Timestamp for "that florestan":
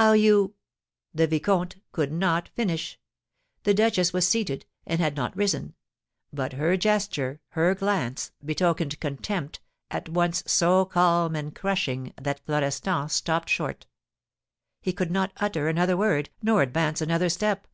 12.18-13.10